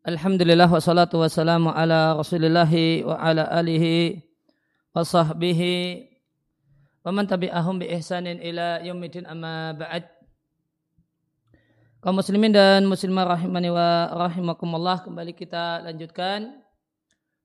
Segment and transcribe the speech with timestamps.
[0.00, 4.16] Alhamdulillah wassalatu wassalamu ala rasulillahi wa ala alihi
[4.96, 6.08] wa sahbihi
[7.04, 10.08] wa man tabi'ahum bi ihsanin ila yaumidin amma ba'd.
[12.00, 16.64] Kaum muslimin dan muslimah rahimani wa rahimakumullah kembali kita lanjutkan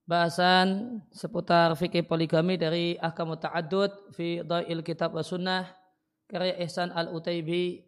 [0.08, 5.76] bahasan seputar fikih poligami dari ahkam ta'addud fi dhail kitab wa sunnah
[6.32, 7.84] karya Ihsan al-Utaibi.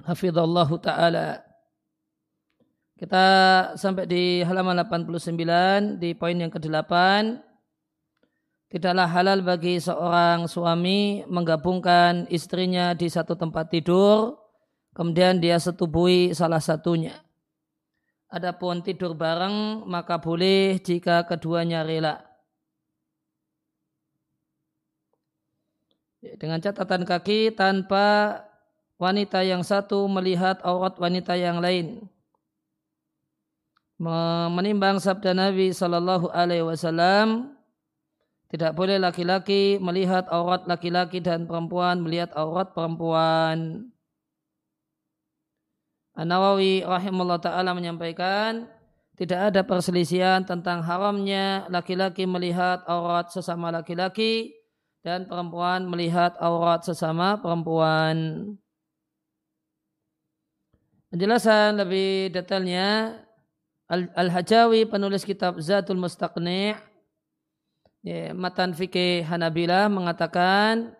[0.00, 1.44] Hafizallahu ta'ala
[2.98, 3.26] kita
[3.78, 6.90] sampai di halaman 89 di poin yang ke-8.
[8.68, 14.36] Tidaklah halal bagi seorang suami menggabungkan istrinya di satu tempat tidur,
[14.92, 17.16] kemudian dia setubui salah satunya.
[18.28, 22.20] Adapun tidur bareng maka boleh jika keduanya rela.
[26.20, 28.42] Dengan catatan kaki tanpa
[28.98, 32.10] wanita yang satu melihat aurat wanita yang lain
[33.98, 37.58] menimbang sabda Nabi Shallallahu Alaihi Wasallam
[38.48, 43.90] tidak boleh laki-laki melihat aurat laki-laki dan perempuan melihat aurat perempuan.
[46.16, 48.66] An-Nawawi rahimahullah ta'ala menyampaikan
[49.18, 54.54] tidak ada perselisihan tentang haramnya laki-laki melihat aurat sesama laki-laki
[55.02, 58.46] dan perempuan melihat aurat sesama perempuan.
[61.10, 63.16] Penjelasan lebih detailnya
[63.88, 66.76] Al-Hajawi penulis kitab Zatul Mustaqni'
[68.04, 70.92] ya, matan fikih Hanabila mengatakan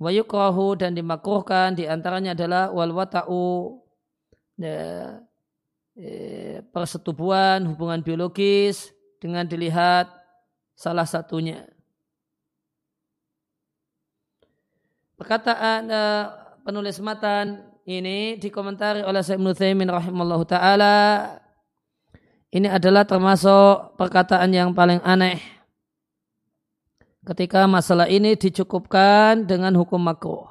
[0.00, 3.84] wa yukrahu dan dimakruhkan di antaranya adalah wal wata'u
[4.56, 5.20] ya,
[5.92, 8.88] ya, persetubuhan hubungan biologis
[9.20, 10.08] dengan dilihat
[10.72, 11.68] salah satunya.
[15.20, 16.24] Perkataan uh,
[16.64, 21.43] penulis matan ini dikomentari oleh Syekh Ibnu Taimin rahimallahu taala
[22.54, 25.42] ini adalah termasuk perkataan yang paling aneh.
[27.26, 30.46] Ketika masalah ini dicukupkan dengan hukum makruh.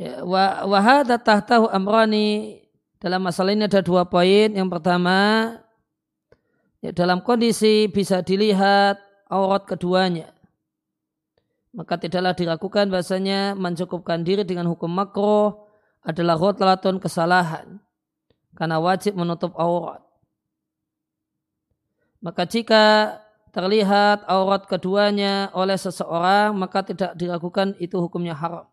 [0.00, 0.24] Ya,
[0.64, 2.64] wahada tahtahu amrani
[2.96, 4.48] dalam masalah ini ada dua poin.
[4.48, 5.18] Yang pertama,
[6.80, 8.96] ya, dalam kondisi bisa dilihat
[9.28, 10.32] aurat keduanya.
[11.76, 15.63] Maka tidaklah diragukan bahasanya mencukupkan diri dengan hukum makruh
[16.04, 17.80] adalah khutlatun kesalahan
[18.54, 20.04] karena wajib menutup aurat.
[22.20, 23.16] Maka jika
[23.50, 28.68] terlihat aurat keduanya oleh seseorang maka tidak diragukan itu hukumnya haram.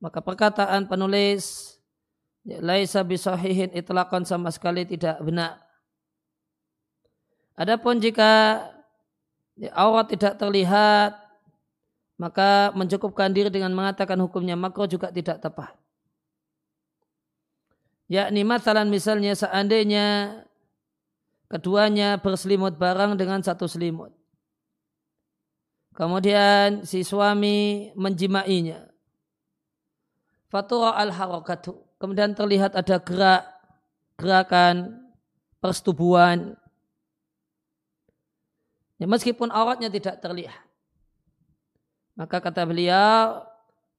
[0.00, 1.76] Maka perkataan penulis
[2.46, 5.60] laisa bisahihin itlaqan sama sekali tidak benar.
[7.56, 8.60] Adapun jika
[9.72, 11.25] aurat tidak terlihat
[12.16, 15.76] maka mencukupkan diri dengan mengatakan hukumnya makro juga tidak tepat.
[18.08, 20.38] Yakni masalah misalnya seandainya
[21.50, 24.14] keduanya berselimut barang dengan satu selimut.
[25.96, 28.84] Kemudian si suami menjimainya.
[30.52, 31.82] Fatura al harakatu.
[31.96, 33.42] Kemudian terlihat ada gerak,
[34.20, 35.08] gerakan
[35.58, 36.52] persetubuhan.
[39.00, 40.65] Ya, meskipun auratnya tidak terlihat.
[42.16, 43.44] Maka kata beliau,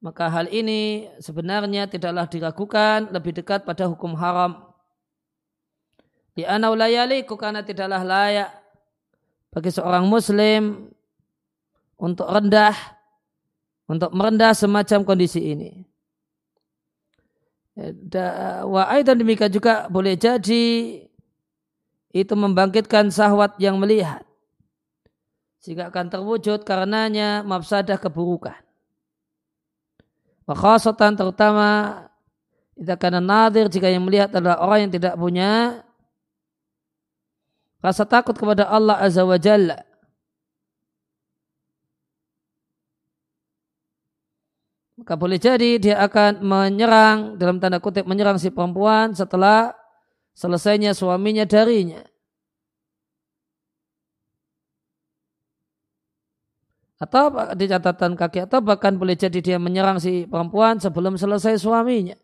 [0.02, 4.74] maka hal ini sebenarnya tidaklah diragukan lebih dekat pada hukum haram.
[6.34, 8.50] Di anaulayaliku karena tidaklah layak
[9.54, 10.90] bagi seorang muslim
[11.98, 12.78] untuk rendah,
[13.90, 15.72] untuk merendah semacam kondisi ini.
[18.66, 20.66] Wa dan demikian juga boleh jadi
[22.10, 24.27] itu membangkitkan sahwat yang melihat
[25.58, 28.58] sehingga akan terwujud karenanya mafsadah keburukan.
[30.48, 31.68] Makhasatan terutama
[32.78, 35.82] kita karena nadir jika yang melihat adalah orang yang tidak punya
[37.82, 39.82] rasa takut kepada Allah Azza wa Jalla.
[44.98, 49.78] Maka boleh jadi dia akan menyerang dalam tanda kutip menyerang si perempuan setelah
[50.34, 52.02] selesainya suaminya darinya.
[56.98, 62.18] Atau di catatan kaki atau bahkan boleh jadi dia menyerang si perempuan sebelum selesai suaminya.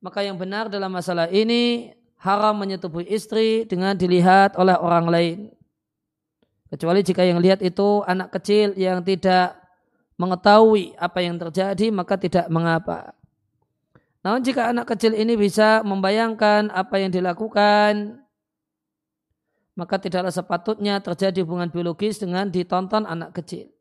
[0.00, 1.92] Maka yang benar dalam masalah ini
[2.22, 5.38] haram menyetubuhi istri dengan dilihat oleh orang lain.
[6.70, 9.58] Kecuali jika yang lihat itu anak kecil yang tidak
[10.14, 13.12] mengetahui apa yang terjadi maka tidak mengapa.
[14.20, 18.19] Namun jika anak kecil ini bisa membayangkan apa yang dilakukan
[19.80, 23.72] maka tidaklah sepatutnya terjadi hubungan biologis dengan ditonton anak kecil.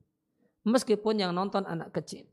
[0.63, 2.23] Meskipun yang nonton anak kecil.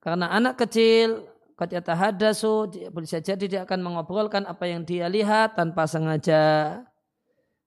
[0.00, 1.28] Karena anak kecil
[1.60, 6.80] ketika hadasu bisa jadi dia akan mengobrolkan apa yang dia lihat tanpa sengaja.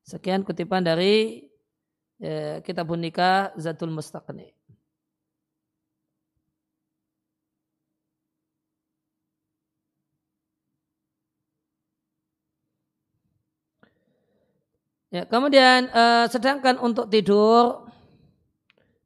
[0.02, 1.46] Sekian kutipan dari
[2.18, 4.50] eh, kitab nikah Zatul Mustaqni.
[15.12, 17.84] Ya, kemudian eh, sedangkan untuk tidur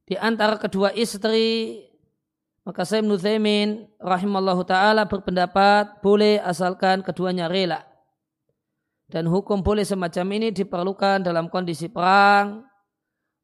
[0.06, 1.82] di antara kedua istri
[2.62, 7.82] maka saya Nuthaimin rahimallahu taala berpendapat boleh asalkan keduanya rela.
[9.06, 12.66] Dan hukum boleh semacam ini diperlukan dalam kondisi perang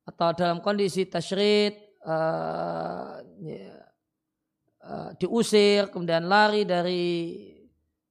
[0.10, 3.74] atau dalam kondisi tasyrid uh, ya,
[4.82, 7.06] uh, diusir kemudian lari dari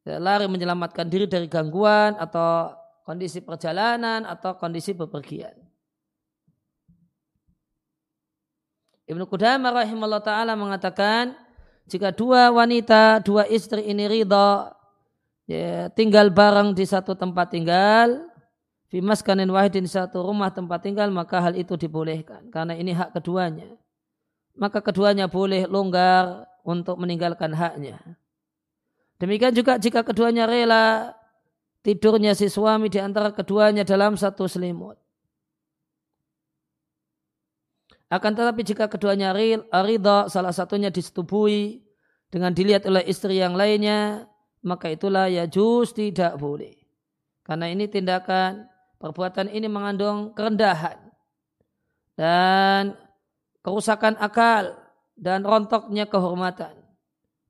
[0.07, 2.80] ya, lari menyelamatkan diri dari gangguan atau
[3.11, 5.59] kondisi perjalanan atau kondisi bepergian.
[9.11, 11.35] Ibnu Qudamah rahimahullah ta'ala mengatakan
[11.91, 14.71] jika dua wanita, dua istri ini ridha
[15.51, 18.31] ya, tinggal bareng di satu tempat tinggal
[18.91, 23.79] Fimas kanin wahidin satu rumah tempat tinggal maka hal itu dibolehkan karena ini hak keduanya.
[24.59, 28.03] Maka keduanya boleh longgar untuk meninggalkan haknya.
[29.23, 31.15] Demikian juga jika keduanya rela
[31.81, 34.97] tidurnya si suami di antara keduanya dalam satu selimut.
[38.11, 41.87] Akan tetapi jika keduanya ridha salah satunya disetubui
[42.27, 44.27] dengan dilihat oleh istri yang lainnya,
[44.67, 46.75] maka itulah ya juz tidak boleh.
[47.47, 48.67] Karena ini tindakan
[48.99, 50.99] perbuatan ini mengandung kerendahan
[52.19, 52.99] dan
[53.63, 54.75] kerusakan akal
[55.15, 56.77] dan rontoknya kehormatan.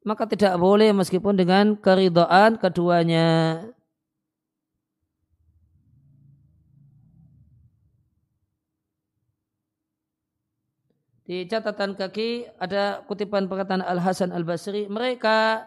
[0.05, 3.65] Maka tidak boleh meskipun dengan keridhaan keduanya.
[11.31, 14.91] Di catatan kaki ada kutipan perkataan Al Hasan Al Basri.
[14.91, 15.63] Mereka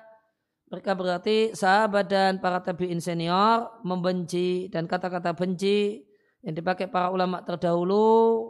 [0.68, 6.04] mereka berarti sahabat dan para tabiin senior membenci dan kata-kata benci
[6.44, 8.44] yang dipakai para ulama terdahulu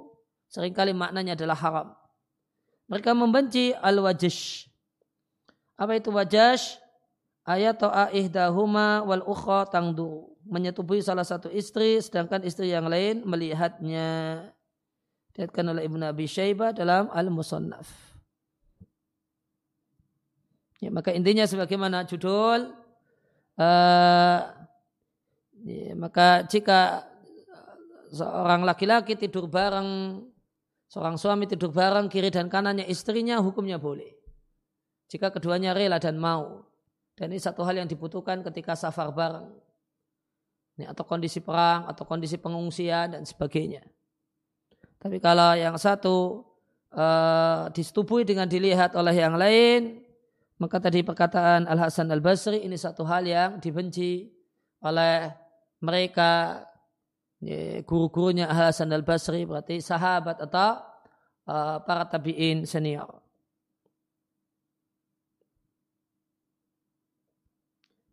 [0.49, 1.87] sering kali maknanya adalah haram.
[2.89, 4.65] Mereka membenci al-wajish.
[5.77, 6.81] Apa itu wajash?
[7.45, 10.33] Ayat to'a ihdahuma wal ukhra tangdu.
[10.49, 14.49] Menyetubui salah satu istri sedangkan istri yang lain melihatnya.
[15.33, 17.89] Dikatakan oleh Ibnu Abi Syaibah dalam Al-Musannaf.
[20.77, 22.69] Ya, maka intinya sebagaimana judul
[23.57, 24.39] uh,
[25.63, 27.07] ya, maka jika
[28.13, 30.21] seorang laki-laki tidur bareng
[30.91, 34.13] seorang suami tidur bareng kiri dan kanannya istrinya hukumnya boleh.
[35.09, 36.61] Jika keduanya rela dan mau.
[37.17, 39.49] Dan ini satu hal yang dibutuhkan ketika safar bareng.
[40.77, 43.81] Ini atau kondisi perang atau kondisi pengungsian dan sebagainya
[45.03, 46.47] tapi kalau yang satu
[46.95, 49.99] uh, disetubui dengan dilihat oleh yang lain,
[50.63, 54.31] maka tadi perkataan Al Hasan Al Basri ini satu hal yang dibenci
[54.79, 55.27] oleh
[55.83, 56.63] mereka
[57.43, 60.79] ya, guru-gurunya Al Hasan Al Basri berarti sahabat atau
[61.51, 63.19] uh, para tabiin senior.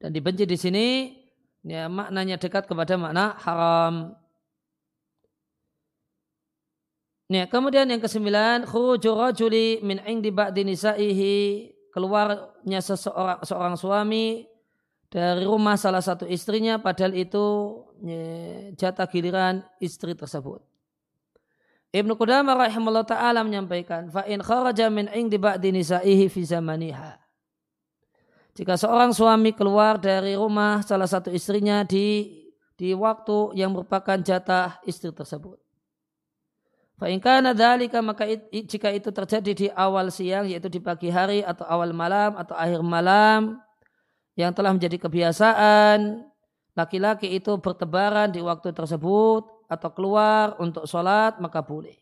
[0.03, 0.87] Dan dibenci di sini
[1.63, 4.20] ya, maknanya dekat kepada makna haram.
[7.31, 14.51] Nah, kemudian yang kesembilan, khuruju rajuli min indi ba'di nisaihi, keluarnya seseorang seorang suami
[15.07, 17.47] dari rumah salah satu istrinya padahal itu
[18.75, 20.59] jatah giliran istri tersebut.
[21.95, 27.15] Ibnu Qudamah rahimahullah taala menyampaikan, fa in kharaja min indi ba'di nisaihi fi zamaniha.
[28.59, 32.27] Jika seorang suami keluar dari rumah salah satu istrinya di
[32.75, 35.70] di waktu yang merupakan jatah istri tersebut.
[37.01, 41.97] Fa'ingkana dalika maka jika itu terjadi di awal siang yaitu di pagi hari atau awal
[41.97, 43.57] malam atau akhir malam
[44.37, 46.29] yang telah menjadi kebiasaan
[46.77, 51.97] laki-laki itu bertebaran di waktu tersebut atau keluar untuk sholat maka boleh.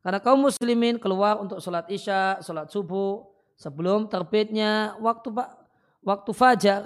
[0.00, 3.28] Karena kaum muslimin keluar untuk sholat isya, sholat subuh
[3.60, 5.36] sebelum terbitnya waktu
[6.00, 6.82] waktu fajar.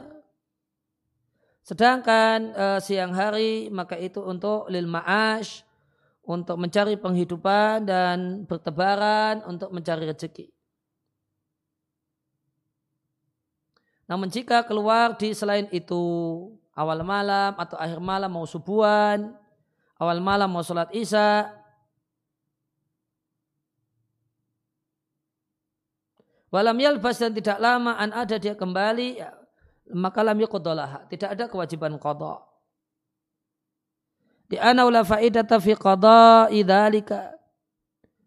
[1.63, 5.70] Sedangkan uh, siang hari maka itu untuk lil ma'ash
[6.31, 10.47] untuk mencari penghidupan dan bertebaran untuk mencari rezeki.
[14.07, 16.03] Namun jika keluar di selain itu
[16.75, 19.35] awal malam atau akhir malam mau subuhan,
[19.99, 21.51] awal malam mau sholat isya,
[26.51, 29.23] walam yalbas dan tidak lama an ada dia kembali,
[29.95, 31.07] maka lam yuqdolaha.
[31.07, 32.50] Tidak ada kewajiban kodok.
[34.51, 37.39] Di anaula faidata fi qada'i dzalika.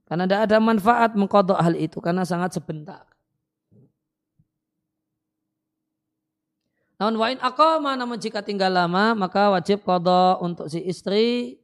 [0.08, 3.04] Karena tidak ada manfaat mengkodok hal itu karena sangat sebentar.
[6.96, 11.60] Namun wain akoma namun jika tinggal lama maka wajib kodok untuk si istri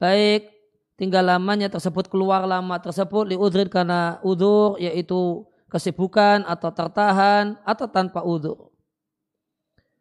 [0.00, 0.48] baik
[0.96, 8.24] tinggal lamanya tersebut keluar lama tersebut liudhrid karena udur yaitu kesibukan atau tertahan atau tanpa
[8.24, 8.72] udur.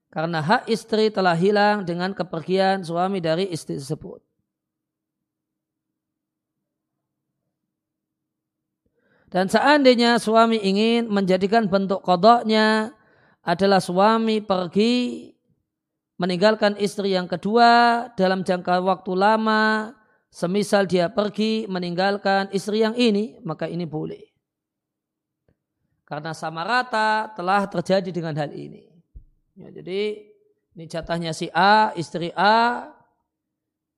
[0.07, 4.23] Karena hak istri telah hilang dengan kepergian suami dari istri tersebut.
[9.27, 12.95] Dan seandainya suami ingin menjadikan bentuk kodoknya
[13.43, 15.27] adalah suami pergi
[16.15, 19.91] meninggalkan istri yang kedua dalam jangka waktu lama,
[20.31, 24.23] semisal dia pergi meninggalkan istri yang ini, maka ini boleh.
[26.07, 28.86] Karena sama rata telah terjadi dengan hal ini.
[29.57, 30.01] Ya, jadi
[30.77, 32.93] ini jatahnya si A, istri A,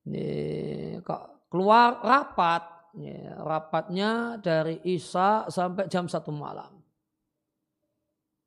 [0.08, 2.64] ini kok keluar rapat,
[2.96, 6.80] ya, rapatnya dari Isa sampai jam satu malam.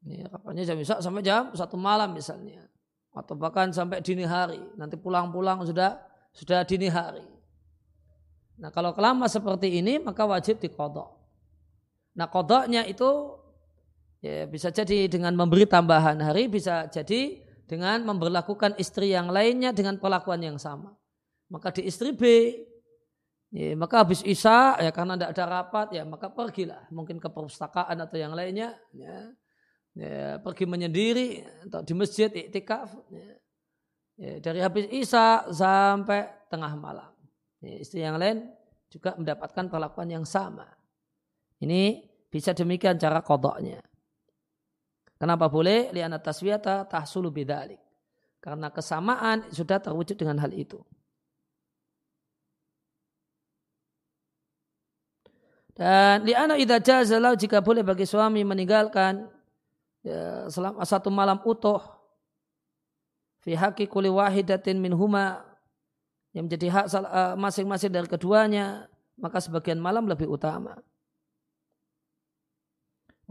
[0.02, 2.66] Ini rapatnya jam Isya sampai jam satu malam misalnya.
[3.12, 4.58] Atau bahkan sampai dini hari.
[4.74, 6.00] Nanti pulang-pulang sudah
[6.32, 7.22] sudah dini hari.
[8.58, 11.12] Nah kalau kelama seperti ini maka wajib dikodok.
[12.18, 13.36] Nah kodoknya itu
[14.22, 19.98] ya, bisa jadi dengan memberi tambahan hari, bisa jadi dengan memperlakukan istri yang lainnya dengan
[19.98, 20.94] perlakuan yang sama.
[21.52, 22.22] Maka di istri B,
[23.52, 28.00] ya, maka habis Isya ya karena tidak ada rapat ya maka pergilah mungkin ke perpustakaan
[28.00, 28.72] atau yang lainnya.
[28.96, 29.34] Ya
[29.96, 33.28] ya, pergi menyendiri atau di masjid iktikaf ya,
[34.16, 37.12] ya, dari habis isya sampai tengah malam.
[37.62, 38.48] Ya, istri yang lain
[38.92, 40.66] juga mendapatkan perlakuan yang sama.
[41.62, 43.80] Ini bisa demikian cara kodoknya.
[45.22, 45.94] Kenapa boleh?
[45.94, 47.78] Liana taswiyata tahsulu bidalik.
[48.42, 50.82] Karena kesamaan sudah terwujud dengan hal itu.
[55.78, 59.30] Dan liana idza jazalau jika boleh bagi suami meninggalkan
[60.02, 61.78] ya, selama satu malam utuh
[63.46, 65.46] fi haqi kulli wahidatin minhuma
[66.34, 68.84] yang menjadi hak eh, masing-masing dari keduanya
[69.16, 70.76] maka sebagian malam lebih utama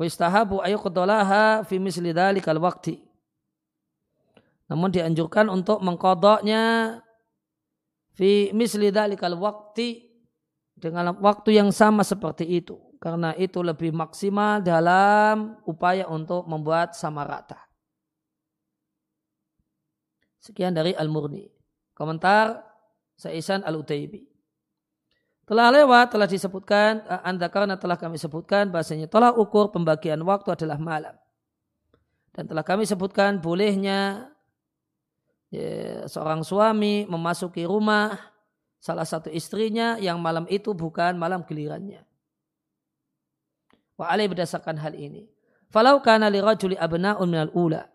[0.01, 2.98] wa istahabu ayuqdalaha fi misli dhalikal waqti
[4.65, 6.98] namun dianjurkan untuk mengkodoknya
[8.17, 10.10] fi misli dhalikal waqti
[10.74, 17.25] dengan waktu yang sama seperti itu karena itu lebih maksimal dalam upaya untuk membuat sama
[17.25, 17.58] rata.
[20.38, 21.50] Sekian dari Al-Murni.
[21.98, 22.62] Komentar
[23.17, 24.31] Saisan Al-Utaibi.
[25.51, 30.55] Telah lewat, telah disebutkan, eh, anda karena telah kami sebutkan bahasanya telah ukur pembagian waktu
[30.55, 31.12] adalah malam.
[32.31, 34.31] Dan telah kami sebutkan bolehnya
[35.51, 38.15] ya, seorang suami memasuki rumah
[38.79, 42.00] salah satu istrinya yang malam itu bukan malam gilirannya.
[44.00, 45.27] Wa alai berdasarkan hal ini.
[45.67, 47.91] Falau kana li rajuli abna'un minal ula.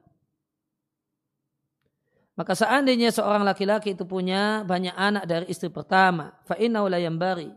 [2.36, 7.48] Maka seandainya seorang laki-laki itu punya banyak anak dari istri pertama, fa innahu la yambari.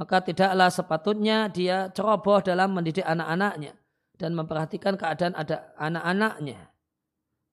[0.00, 3.76] Maka tidaklah sepatutnya dia ceroboh dalam mendidik anak-anaknya
[4.16, 6.72] dan memperhatikan keadaan ada anak-anaknya.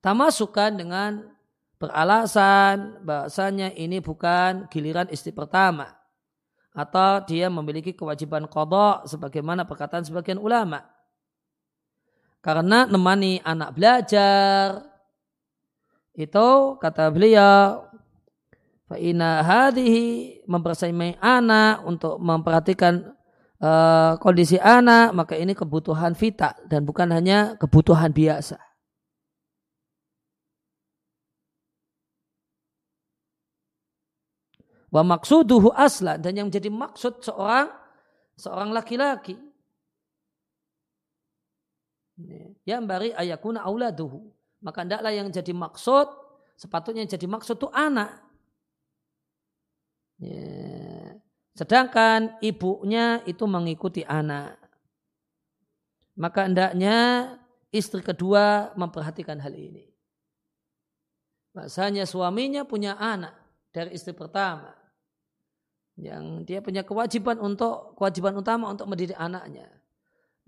[0.00, 1.28] Tamasukan dengan
[1.76, 5.92] beralasan bahasanya ini bukan giliran istri pertama
[6.72, 10.86] atau dia memiliki kewajiban kodok sebagaimana perkataan sebagian ulama.
[12.40, 14.80] Karena nemani anak belajar
[16.16, 16.48] itu
[16.80, 17.84] kata beliau
[18.90, 23.14] Fa'ina hadihi mempersaimai anak untuk memperhatikan
[23.62, 28.58] uh, kondisi anak maka ini kebutuhan vital dan bukan hanya kebutuhan biasa.
[34.90, 37.70] Wa maksuduhu aslan dan yang menjadi maksud seorang
[38.34, 39.38] seorang laki-laki.
[42.66, 44.30] Yang bari ayakuna auladuhu.
[44.60, 46.06] Maka hendaklah yang jadi maksud,
[46.56, 48.20] sepatutnya yang jadi maksud itu anak.
[50.20, 51.16] Ya.
[51.56, 54.60] Sedangkan ibunya itu mengikuti anak.
[56.20, 56.96] Maka hendaknya
[57.72, 59.88] istri kedua memperhatikan hal ini.
[61.56, 63.34] Bahasanya suaminya punya anak
[63.74, 64.76] dari istri pertama
[66.00, 69.68] yang dia punya kewajiban untuk kewajiban utama untuk mendidik anaknya.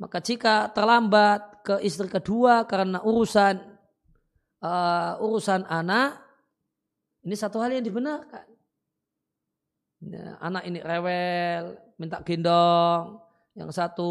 [0.01, 3.73] Maka jika terlambat ke istri kedua karena urusan
[4.63, 6.23] uh, urusan anak,
[7.27, 8.47] ini satu hal yang dibenarkan.
[10.03, 13.23] Ya, anak ini rewel, minta gendong,
[13.55, 14.11] yang satu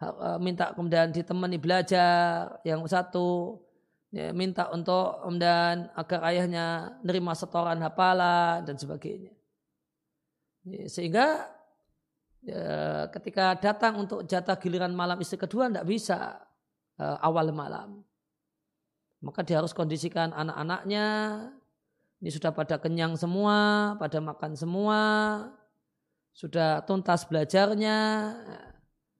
[0.00, 3.60] uh, minta kemudian ditemani belajar, yang satu
[4.08, 9.36] ya, minta untuk kemudian agar ayahnya nerima setoran hafalan dan sebagainya.
[10.64, 11.44] Ya, sehingga
[12.40, 12.64] ya,
[13.12, 16.40] ketika datang untuk jatah giliran malam istri kedua tidak bisa.
[17.00, 18.04] Uh, awal malam.
[19.24, 21.06] Maka dia harus kondisikan anak-anaknya.
[22.20, 25.00] Ini sudah pada kenyang semua, pada makan semua,
[26.32, 27.98] sudah tuntas belajarnya,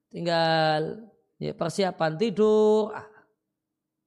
[0.09, 1.04] tinggal
[1.37, 2.92] ya, persiapan tidur.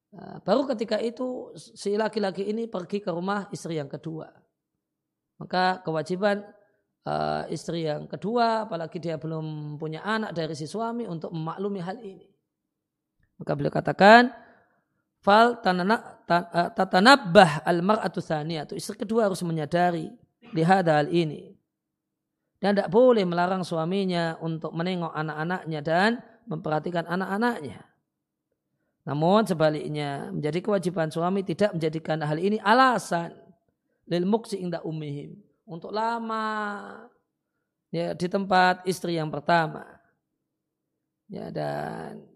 [0.10, 4.30] Nah, baru ketika itu si laki-laki ini pergi ke rumah istri yang kedua.
[5.38, 6.42] Maka kewajiban
[7.06, 11.98] uh, istri yang kedua, apalagi dia belum punya anak dari si suami untuk memaklumi hal
[12.02, 12.39] ini.
[13.40, 14.30] Maka beliau katakan,
[15.24, 20.12] fal eh, tatanabbah al mar'atu atau istri kedua harus menyadari
[20.52, 21.56] lihat hal ini.
[22.60, 26.10] Dan tidak boleh melarang suaminya untuk menengok anak-anaknya dan
[26.44, 27.88] memperhatikan anak-anaknya.
[29.08, 33.32] Namun sebaliknya menjadi kewajiban suami tidak menjadikan hal ini alasan
[34.06, 37.08] lil muksi inda umihim untuk lama
[37.90, 39.82] ya di tempat istri yang pertama.
[41.26, 42.29] Ya dan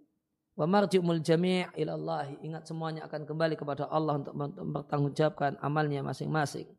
[0.54, 2.26] wa marji'ul jami' ila Allah.
[2.42, 6.70] Ingat semuanya akan kembali kepada Allah untuk mempertanggungjawabkan amalnya masing-masing.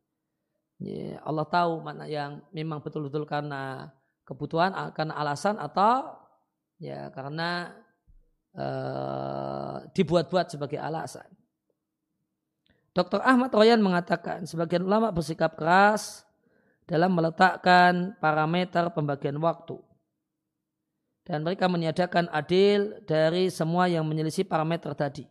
[0.82, 3.94] Ya, Allah tahu mana yang memang betul-betul karena
[4.26, 6.18] kebutuhan, karena alasan atau
[6.82, 7.70] ya karena
[8.58, 11.26] uh, dibuat-buat sebagai alasan.
[12.94, 13.22] Dr.
[13.26, 16.22] Ahmad Royan mengatakan sebagian ulama bersikap keras
[16.86, 19.74] dalam meletakkan parameter pembagian waktu.
[21.24, 25.24] Dan mereka meniadakan adil dari semua yang menyelisih parameter tadi.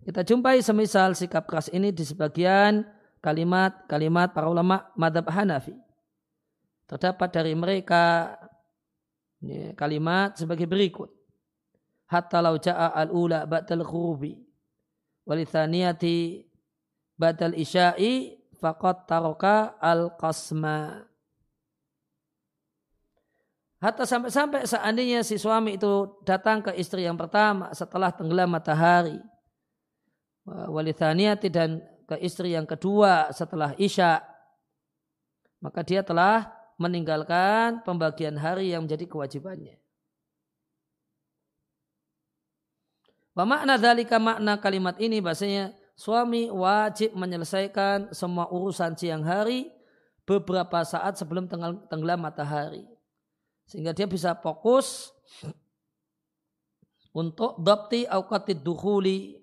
[0.00, 2.86] Kita jumpai semisal sikap keras ini di sebagian
[3.20, 5.76] kalimat-kalimat para ulama madhab Hanafi.
[6.88, 8.34] Terdapat dari mereka
[9.42, 11.12] ya, kalimat sebagai berikut.
[12.10, 14.34] Hatta lau ja'a al-ula ba'dal khurubi
[15.26, 16.42] walithaniyati
[17.14, 21.09] ba'dal isya'i faqad taroka al-qasma.
[23.80, 29.16] Hatta sampai-sampai seandainya si suami itu datang ke istri yang pertama setelah tenggelam matahari.
[30.44, 34.20] Walithaniyati dan ke istri yang kedua setelah isya.
[35.64, 39.80] Maka dia telah meninggalkan pembagian hari yang menjadi kewajibannya.
[43.32, 49.72] Wa makna dalika makna kalimat ini bahasanya suami wajib menyelesaikan semua urusan siang hari
[50.28, 51.48] beberapa saat sebelum
[51.88, 52.89] tenggelam matahari
[53.70, 55.14] sehingga dia bisa fokus
[57.14, 59.38] untuk dapti awqatid dukhuli.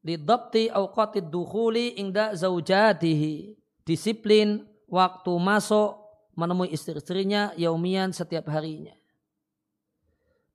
[0.00, 3.52] Di dapti awqatid dukhuli ingda zaujatihi.
[3.84, 6.00] Disiplin waktu masuk
[6.32, 8.96] menemui istri-istrinya yaumian setiap harinya.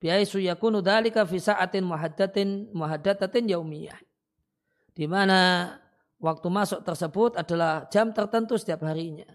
[0.01, 3.97] Biaisu yakunu dalika fi sa'atin muhaddatin muhaddatatin yaumiyah
[4.97, 5.73] di mana
[6.17, 9.29] waktu masuk tersebut adalah jam tertentu setiap harinya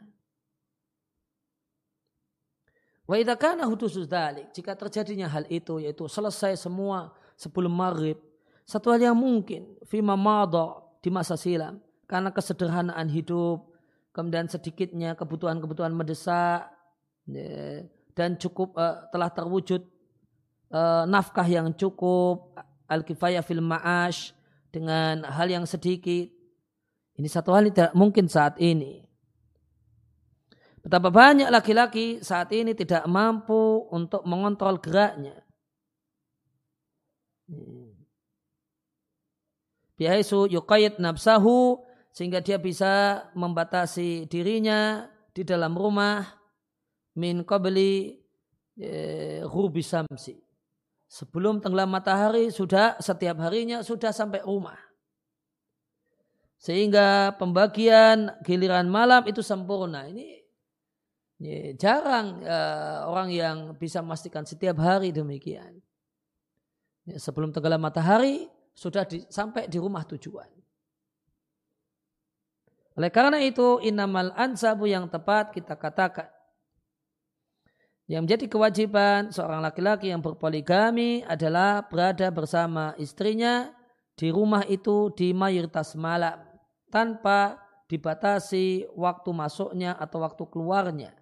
[3.02, 3.34] Wa idza
[3.66, 4.06] hudusus
[4.54, 8.18] jika terjadinya hal itu yaitu selesai semua sebelum maghrib,
[8.62, 13.66] satu hal yang mungkin fima madha di masa silam karena kesederhanaan hidup,
[14.14, 16.70] kemudian sedikitnya kebutuhan-kebutuhan mendesak
[17.26, 17.82] ya,
[18.14, 19.82] dan cukup uh, telah terwujud
[20.70, 22.54] uh, nafkah yang cukup
[22.86, 24.36] al-kifayah fil ma'ash
[24.70, 26.28] dengan hal yang sedikit.
[27.12, 29.04] Ini satu hal yang tidak mungkin saat ini.
[30.82, 35.38] Betapa banyak laki-laki saat ini tidak mampu untuk mengontrol geraknya.
[39.94, 46.26] Biaisu yuqayyid nafsahu sehingga dia bisa membatasi dirinya di dalam rumah
[47.14, 48.18] min qabli
[49.46, 50.34] rubi samsi.
[51.06, 54.80] Sebelum tenggelam matahari sudah setiap harinya sudah sampai rumah.
[56.58, 60.10] Sehingga pembagian giliran malam itu sempurna.
[60.10, 60.41] Ini
[61.42, 65.82] Ya, jarang uh, orang yang bisa memastikan setiap hari demikian.
[67.02, 68.46] Ya, sebelum tenggelam matahari
[68.78, 70.46] sudah di, sampai di rumah tujuan.
[72.94, 76.30] Oleh karena itu inamal ansabu yang tepat kita katakan
[78.06, 83.72] yang menjadi kewajiban seorang laki-laki yang berpoligami adalah berada bersama istrinya
[84.14, 86.38] di rumah itu di mayoritas malam
[86.92, 87.56] tanpa
[87.88, 91.21] dibatasi waktu masuknya atau waktu keluarnya.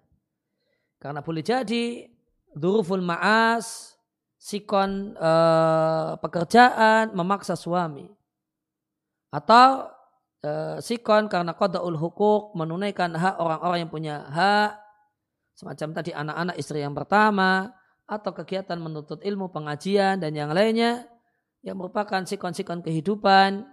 [1.01, 2.05] Karena boleh jadi
[2.53, 3.97] duruful ma'as,
[4.37, 5.31] sikon e,
[6.21, 8.05] pekerjaan memaksa suami.
[9.33, 9.89] Atau
[10.45, 14.77] e, sikon karena kodaul hukuk menunaikan hak orang-orang yang punya hak.
[15.57, 17.73] Semacam tadi anak-anak istri yang pertama.
[18.05, 21.09] Atau kegiatan menuntut ilmu pengajian dan yang lainnya.
[21.65, 23.65] Yang merupakan sikon-sikon kehidupan.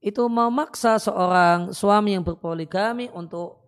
[0.00, 3.63] Itu memaksa seorang suami yang berpoligami untuk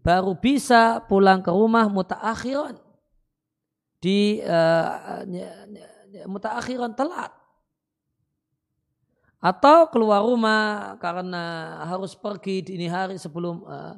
[0.00, 2.76] baru bisa pulang ke rumah mutaakhiran.
[4.00, 5.24] Di uh,
[6.24, 7.32] mutaakhiran telat.
[9.40, 13.96] Atau keluar rumah karena harus pergi dini hari sebelum uh,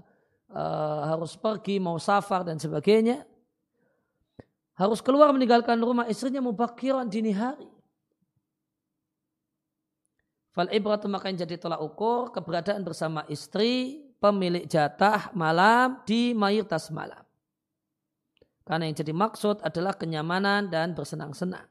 [0.55, 3.27] uh, harus pergi mau safar dan sebagainya.
[4.79, 7.67] Harus keluar meninggalkan rumah istrinya mubakiran dini hari.
[10.53, 16.95] Fal ibratu maka yang jadi tolak ukur keberadaan bersama istri pemilik jatah malam di mayoritas
[16.95, 17.27] malam
[18.63, 21.67] karena yang jadi maksud adalah kenyamanan dan bersenang-senang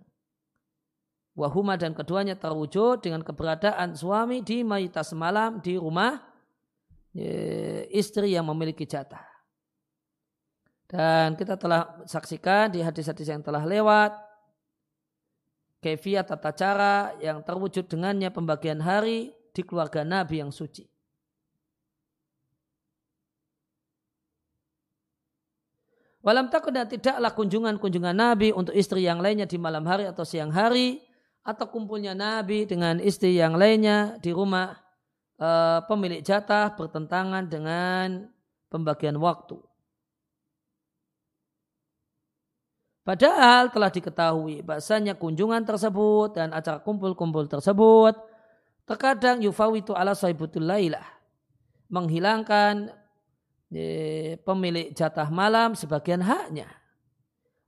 [1.31, 6.19] Wahuma dan keduanya terwujud dengan keberadaan suami di mayoritas malam di rumah
[7.15, 9.23] e, istri yang memiliki jatah.
[10.91, 14.11] Dan kita telah saksikan di hadis-hadis yang telah lewat
[15.79, 20.83] kefiat tata cara yang terwujud dengannya pembagian hari di keluarga Nabi yang suci.
[26.21, 30.53] Walam takut dan tidaklah kunjungan-kunjungan Nabi untuk istri yang lainnya di malam hari atau siang
[30.53, 31.01] hari
[31.41, 34.77] atau kumpulnya Nabi dengan istri yang lainnya di rumah
[35.41, 35.49] e,
[35.89, 38.29] pemilik jatah bertentangan dengan
[38.69, 39.57] pembagian waktu.
[43.01, 48.13] Padahal telah diketahui bahasanya kunjungan tersebut dan acara kumpul-kumpul tersebut
[48.85, 51.01] terkadang yufawitu ala sahibutul lailah
[51.89, 52.93] menghilangkan
[54.43, 56.67] pemilik jatah malam sebagian haknya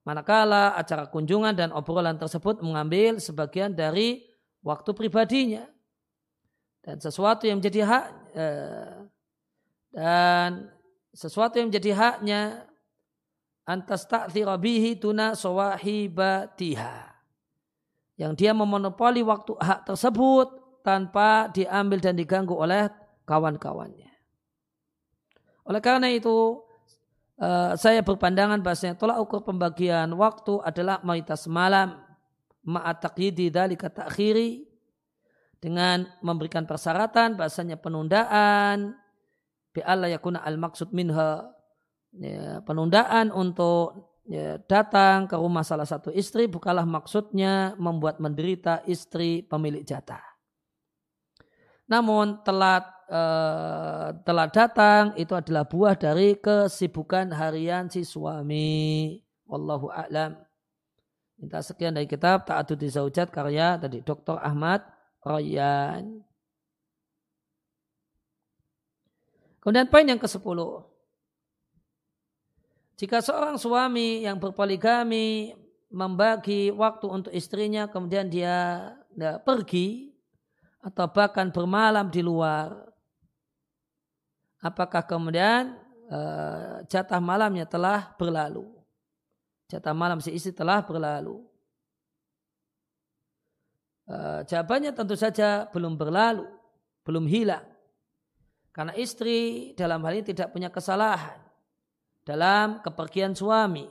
[0.04, 4.28] Manakala acara kunjungan dan obrolan tersebut mengambil sebagian dari
[4.60, 5.64] waktu pribadinya.
[6.84, 8.96] Dan sesuatu yang menjadi hak eh,
[9.96, 10.68] dan
[11.16, 12.68] sesuatu yang menjadi haknya
[13.64, 17.16] antas ta'thira bihi tuna sawahibatiha.
[18.20, 20.52] Yang dia memonopoli waktu hak tersebut
[20.84, 22.92] tanpa diambil dan diganggu oleh
[23.24, 24.13] kawan-kawannya.
[25.64, 26.60] Oleh karena itu,
[27.34, 31.98] Eh, saya berpandangan bahasanya tolak ukur pembagian waktu adalah mayoritas malam.
[32.64, 34.64] Dari kata akhiri
[35.60, 38.96] dengan memberikan persyaratan bahasanya penundaan.
[39.74, 41.50] Bi'alla yakuna al maksud minha.
[42.14, 49.42] Ya, penundaan untuk ya, datang ke rumah salah satu istri bukanlah maksudnya membuat menderita istri
[49.42, 50.22] pemilik jatah.
[51.90, 59.18] Namun telat uh, telah datang itu adalah buah dari kesibukan harian si suami.
[59.48, 60.40] Wallahu a'lam.
[61.40, 64.40] Minta sekian dari kitab di Zaujat karya tadi Dr.
[64.40, 64.86] Ahmad
[65.24, 66.24] Rayyan.
[69.60, 70.60] Kemudian poin yang ke-10.
[73.00, 75.56] Jika seorang suami yang berpoligami
[75.92, 80.12] membagi waktu untuk istrinya kemudian dia, dia pergi
[80.84, 82.93] atau bahkan bermalam di luar
[84.64, 85.76] apakah kemudian
[86.08, 88.64] uh, jatah malamnya telah berlalu.
[89.68, 91.44] Jatah malam si istri telah berlalu.
[94.08, 96.48] Uh, jawabannya tentu saja belum berlalu,
[97.04, 97.68] belum hilang.
[98.74, 101.38] Karena istri dalam hal ini tidak punya kesalahan
[102.26, 103.86] dalam kepergian suami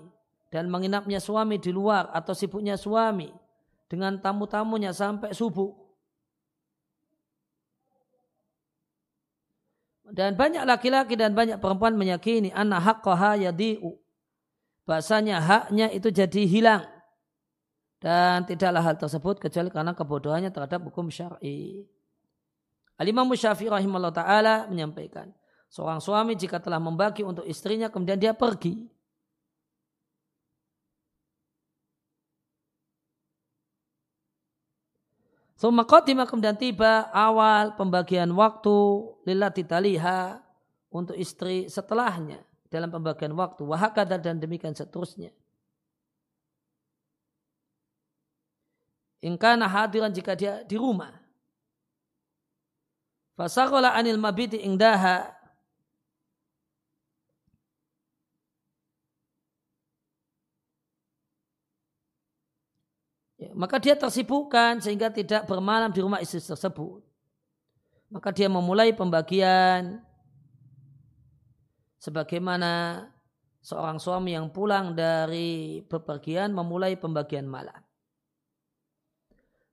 [0.49, 3.31] dan menginapnya suami di luar atau sibuknya suami
[3.87, 5.82] dengan tamu-tamunya sampai subuh.
[10.13, 13.97] Dan banyak laki-laki dan banyak perempuan meyakini anak haqqaha yadi'u.
[14.85, 16.85] Bahasanya haknya itu jadi hilang.
[17.97, 21.89] Dan tidaklah hal tersebut kecuali karena kebodohannya terhadap hukum syar'i.
[23.01, 25.33] Al-Imam Syafi'i rahimahullah ta'ala menyampaikan.
[25.73, 28.85] Seorang suami jika telah membagi untuk istrinya kemudian dia pergi.
[35.63, 38.75] Suma qaddimah kemudian tiba awal pembagian waktu
[39.23, 40.43] lillati taliha
[40.91, 43.63] untuk istri setelahnya dalam pembagian waktu.
[43.63, 45.31] Wahakada dan demikian seterusnya.
[49.23, 51.15] Ingkana hadiran jika dia di rumah.
[53.39, 55.31] Fasakola anil mabiti ingdaha
[63.42, 67.05] Ya, maka dia tersibukkan sehingga tidak bermalam di rumah istri tersebut.
[68.13, 70.05] Maka dia memulai pembagian
[71.97, 73.05] sebagaimana
[73.65, 77.79] seorang suami yang pulang dari bepergian memulai pembagian malam.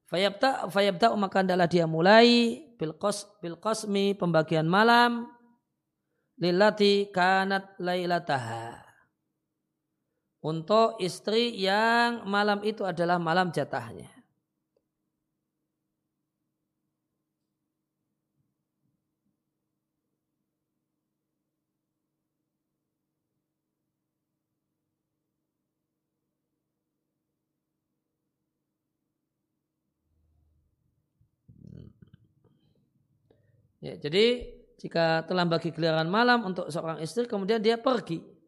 [0.10, 5.30] Fayabta fayabta maka adalah dia mulai bil qas bil qasmi pembagian malam
[6.42, 8.89] lillati kanat lailataha
[10.40, 14.08] untuk istri yang malam itu adalah malam jatahnya.
[33.80, 34.44] Ya, jadi
[34.76, 38.39] jika telah bagi gelaran malam untuk seorang istri kemudian dia pergi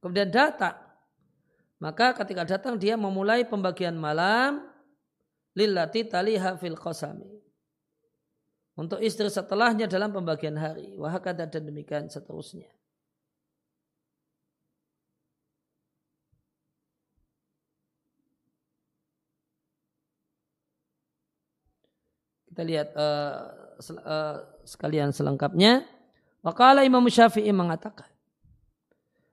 [0.00, 0.76] Kemudian datang.
[1.80, 4.68] Maka ketika datang dia memulai pembagian malam
[5.56, 7.40] lillati taliha fil qasami.
[8.76, 10.96] Untuk istri setelahnya dalam pembagian hari.
[10.96, 12.68] Wahakata dan demikian seterusnya.
[22.50, 23.46] Kita lihat uh,
[24.04, 24.36] uh,
[24.66, 25.86] sekalian selengkapnya.
[26.42, 28.09] Wakala Imam Syafi'i mengatakan.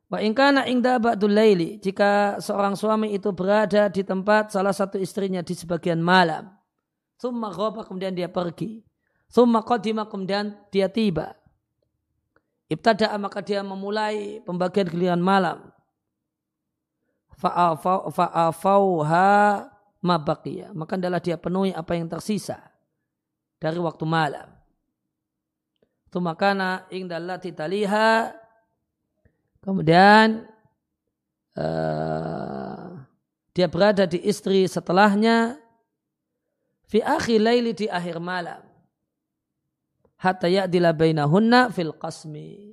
[0.08, 1.84] Wa ingkana ingda ba'dul laili.
[1.84, 6.48] Jika seorang suami itu berada di tempat salah satu istrinya di sebagian malam.
[7.20, 8.80] Summa ghoba kemudian dia pergi.
[9.28, 11.36] Summa qadima kemudian dia tiba.
[12.72, 15.72] Ibtada'a maka dia memulai pembagian giliran malam.
[18.12, 19.28] Fa'afauha
[20.00, 20.72] mabakiyah.
[20.72, 22.64] Maka adalah dia penuhi apa yang tersisa
[23.60, 24.48] dari waktu malam.
[26.08, 28.32] Tumakana ingdallati taliha
[29.68, 30.48] kemudian
[31.60, 33.04] uh,
[33.52, 35.60] dia berada di istri setelahnya
[36.88, 38.64] fi akhir laili di akhir malam
[40.24, 42.72] hatta ya'dila bainahunna fil qasmi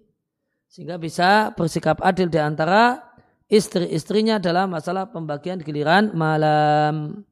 [0.70, 3.14] sehingga bisa bersikap adil di antara
[3.46, 7.22] istri-istrinya dalam masalah pembagian giliran malam.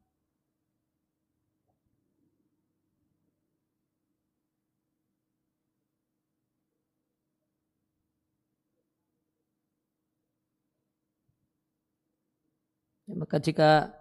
[13.16, 13.92] Maka jika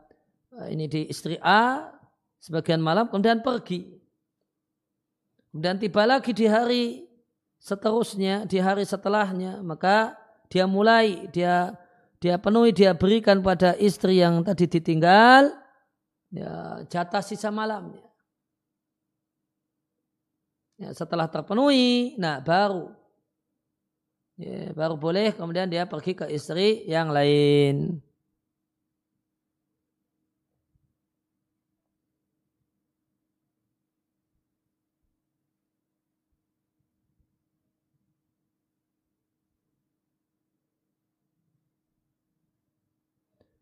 [0.60, 1.92] eh, ini di istri A
[2.42, 4.02] sebagian malam kemudian pergi.
[5.52, 6.84] Kemudian tiba lagi di hari
[7.60, 10.16] seterusnya, di hari setelahnya, maka
[10.48, 11.76] dia mulai, dia
[12.22, 15.50] dia penuhi, dia berikan pada istri yang tadi ditinggal
[16.30, 18.06] ya, jatah sisa malamnya.
[20.82, 22.90] Ya, setelah terpenuhi, nah baru
[24.38, 28.02] ya, baru boleh kemudian dia pergi ke istri yang lain.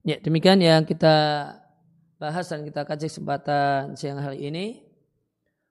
[0.08, 1.16] Ya, demikian yang kita
[2.20, 4.84] bahas dan kita kaji kesempatan siang hari ini.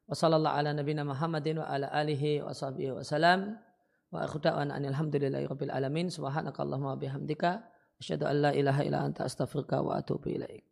[0.09, 1.61] Ala nabiyina Muhammadin
[4.09, 6.09] wa akhudawan anil hamdulillahi rabbil alamin.
[6.09, 7.61] Subhanakallahumma bihamdika.
[8.01, 10.65] Asyhadu an la ilaha illa anta astaghfiruka wa atubu ilaik.